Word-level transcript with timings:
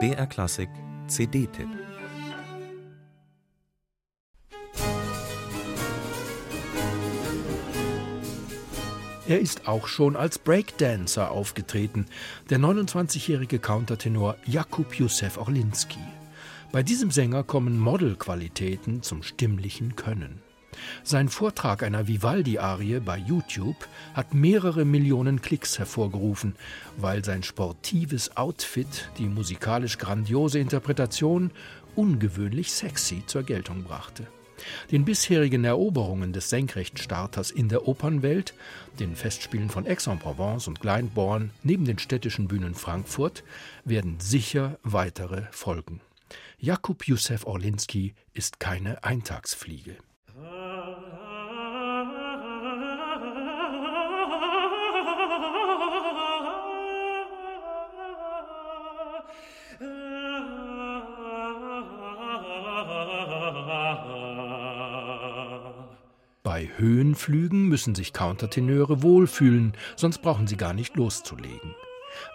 BR 0.00 0.26
Klassik 0.26 0.68
CD-Tipp 1.06 1.68
Er 9.28 9.38
ist 9.38 9.68
auch 9.68 9.86
schon 9.86 10.16
als 10.16 10.38
Breakdancer 10.40 11.30
aufgetreten, 11.30 12.06
der 12.50 12.58
29-jährige 12.58 13.60
Countertenor 13.60 14.36
Jakub 14.44 14.92
Józef 14.92 15.38
Orlinski. 15.38 16.00
Bei 16.72 16.82
diesem 16.82 17.12
Sänger 17.12 17.44
kommen 17.44 17.78
Modelqualitäten 17.78 19.02
zum 19.02 19.22
stimmlichen 19.22 19.94
Können. 19.94 20.42
Sein 21.02 21.28
Vortrag 21.28 21.82
einer 21.82 22.08
Vivaldi-Arie 22.08 23.00
bei 23.00 23.18
YouTube 23.18 23.88
hat 24.14 24.34
mehrere 24.34 24.84
Millionen 24.84 25.42
Klicks 25.42 25.78
hervorgerufen, 25.78 26.56
weil 26.96 27.24
sein 27.24 27.42
sportives 27.42 28.36
Outfit 28.36 29.10
die 29.18 29.26
musikalisch 29.26 29.98
grandiose 29.98 30.58
Interpretation 30.58 31.50
ungewöhnlich 31.94 32.72
sexy 32.72 33.22
zur 33.26 33.42
Geltung 33.42 33.84
brachte. 33.84 34.26
Den 34.90 35.04
bisherigen 35.04 35.64
Eroberungen 35.64 36.32
des 36.32 36.48
Senkrechtstarters 36.50 37.50
in 37.50 37.68
der 37.68 37.88
Opernwelt, 37.88 38.54
den 38.98 39.16
Festspielen 39.16 39.68
von 39.68 39.86
Aix-en-Provence 39.86 40.68
und 40.68 40.80
Glyndebourne 40.80 41.50
neben 41.62 41.84
den 41.84 41.98
städtischen 41.98 42.48
Bühnen 42.48 42.74
Frankfurt, 42.74 43.42
werden 43.84 44.20
sicher 44.20 44.78
weitere 44.82 45.42
folgen. 45.50 46.00
Jakub 46.58 47.04
Józef 47.04 47.44
Orlinski 47.46 48.14
ist 48.32 48.60
keine 48.60 49.04
Eintagsfliege. 49.04 49.96
Bei 66.42 66.68
Höhenflügen 66.76 67.68
müssen 67.68 67.94
sich 67.94 68.12
Countertenöre 68.12 69.02
wohlfühlen, 69.02 69.72
sonst 69.96 70.18
brauchen 70.18 70.46
sie 70.46 70.56
gar 70.56 70.74
nicht 70.74 70.94
loszulegen. 70.96 71.74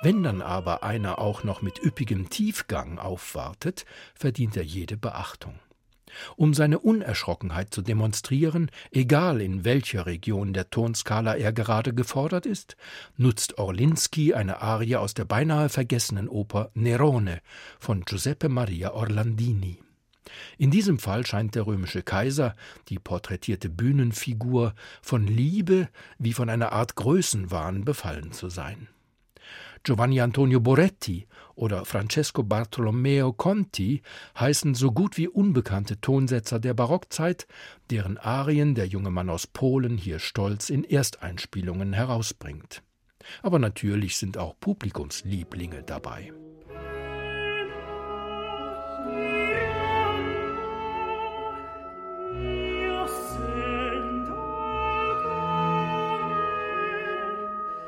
Wenn 0.02 0.23
dann 0.23 0.42
aber 0.42 0.84
einer 0.84 1.20
auch 1.20 1.44
noch 1.44 1.62
mit 1.62 1.84
üppigem 1.84 2.30
Tiefgang 2.30 3.00
aufwartet, 3.00 3.86
verdient 4.16 4.58
er 4.58 4.64
jede 4.64 4.98
Beachtung. 4.98 5.60
Um 6.36 6.54
seine 6.54 6.80
Unerschrockenheit 6.80 7.73
zu 7.73 7.82
demonstrieren, 7.82 8.72
egal 8.92 9.42
in 9.42 9.64
welcher 9.64 10.06
Region 10.06 10.54
der 10.54 10.70
Tonskala 10.70 11.36
er 11.36 11.54
gerade 11.54 11.94
gefordert 11.94 12.45
ist, 12.45 12.76
nutzt 13.16 13.58
Orlinski 13.58 14.34
eine 14.34 14.62
Arie 14.62 14.95
aus 14.95 15.14
der 15.14 15.26
beinahe 15.26 15.70
vergessenen 15.70 16.28
Oper 16.28 16.72
Nerone 16.73 17.42
von 17.80 18.06
Giuseppe 18.06 18.50
Maria 18.50 18.94
Orlandini. 18.94 19.80
In 20.60 20.72
diesem 20.72 21.00
Fall 21.00 21.26
scheint 21.26 21.56
der 21.56 21.66
römische 21.66 22.04
Kaiser, 22.04 22.54
die 22.90 23.00
porträtierte 23.00 23.70
Bühnenfigur, 23.70 24.76
von 25.02 25.26
Liebe 25.26 25.88
wie 26.18 26.34
von 26.34 26.50
einer 26.50 26.74
Art 26.74 26.96
Größenwahn 26.96 27.86
befallen 27.86 28.34
zu 28.34 28.50
sein. 28.50 28.90
Giovanni 29.84 30.20
Antonio 30.20 30.60
Boretti 30.60 31.28
oder 31.56 31.86
Francesco 31.86 32.44
Bartolomeo 32.44 33.32
Conti 33.32 34.02
heißen 34.38 34.76
so 34.76 34.92
gut 34.92 35.16
wie 35.16 35.30
unbekannte 35.30 36.02
Tonsetzer 36.02 36.60
der 36.60 36.73
Barockzeit, 36.73 37.48
deren 37.90 38.18
Arien 38.18 38.76
der 38.76 38.86
junge 38.86 39.12
Mann 39.12 39.30
aus 39.30 39.48
Polen 39.48 39.98
hier 39.98 40.20
stolz 40.20 40.70
in 40.70 40.84
Ersteinspielungen 40.84 41.94
herausbringt. 41.94 42.84
Aber 43.42 43.60
natürlich 43.60 44.18
sind 44.18 44.38
auch 44.38 44.60
Publikumslieblinge 44.60 45.84
dabei. 45.84 46.34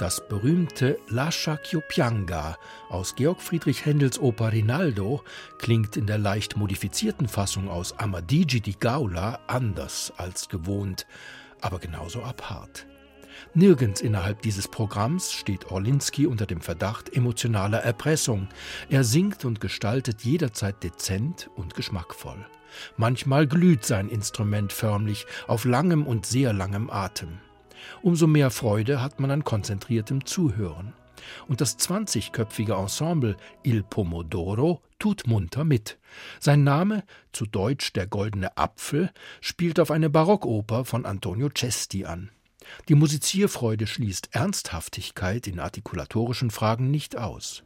Das 0.02 0.28
berühmte 0.28 0.98
Lascia 1.10 1.60
Pianga 1.88 2.58
aus 2.90 3.14
Georg 3.14 3.40
Friedrich 3.40 3.86
Händels 3.86 4.18
Oper 4.18 4.52
Rinaldo 4.52 5.22
klingt 5.60 5.96
in 5.96 6.08
der 6.08 6.18
leicht 6.18 6.58
modifizierten 6.58 7.28
Fassung 7.28 7.70
aus 7.70 8.00
Amadigi 8.00 8.62
di 8.62 8.74
Gaula 8.74 9.38
anders 9.46 10.12
als 10.18 10.50
gewohnt, 10.50 11.06
aber 11.62 11.78
genauso 11.78 12.24
apart. 12.24 12.88
Nirgends 13.54 14.02
innerhalb 14.02 14.42
dieses 14.42 14.68
Programms 14.68 15.34
steht 15.34 15.70
Orlinski 15.70 16.26
unter 16.26 16.48
dem 16.48 16.62
Verdacht 16.62 17.16
emotionaler 17.16 17.84
Erpressung. 17.84 18.48
Er 18.90 19.04
singt 19.04 19.46
und 19.46 19.62
gestaltet 19.62 20.24
jederzeit 20.24 20.82
dezent 20.82 21.52
und 21.56 21.76
geschmackvoll. 21.76 22.44
Manchmal 22.98 23.46
glüht 23.46 23.86
sein 23.86 24.10
Instrument 24.10 24.74
förmlich 24.74 25.28
auf 25.46 25.64
langem 25.64 26.08
und 26.08 26.26
sehr 26.26 26.54
langem 26.54 26.90
Atem. 26.90 27.38
Umso 28.02 28.28
mehr 28.28 28.52
Freude 28.52 29.02
hat 29.02 29.20
man 29.20 29.32
an 29.32 29.44
konzentriertem 29.44 30.26
Zuhören. 30.26 30.94
Und 31.48 31.62
das 31.62 31.78
zwanzigköpfige 31.78 32.74
Ensemble 32.74 33.38
Il 33.64 33.84
Pomodoro 33.84 34.82
tut 35.00 35.28
munter 35.28 35.64
mit. 35.64 35.98
Sein 36.40 36.64
Name, 36.64 37.04
zu 37.32 37.46
Deutsch 37.46 37.94
der 37.94 38.08
goldene 38.08 38.58
Apfel, 38.58 39.12
spielt 39.40 39.80
auf 39.80 39.92
eine 39.92 40.10
Barockoper 40.10 40.86
von 40.86 41.06
Antonio 41.06 41.50
Cesti 41.56 42.06
an. 42.06 42.32
Die 42.90 42.96
Musizierfreude 42.96 43.88
schließt 43.88 44.30
Ernsthaftigkeit 44.32 45.48
in 45.48 45.60
artikulatorischen 45.60 46.52
Fragen 46.52 46.92
nicht 46.92 47.18
aus. 47.18 47.64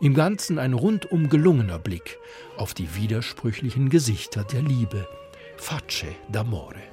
Im 0.00 0.14
Ganzen 0.14 0.58
ein 0.58 0.74
rundum 0.74 1.28
gelungener 1.28 1.78
Blick 1.78 2.18
auf 2.56 2.74
die 2.74 2.94
widersprüchlichen 2.94 3.88
Gesichter 3.88 4.44
der 4.44 4.62
Liebe. 4.62 5.08
Face 5.56 6.04
d'amore. 6.30 6.91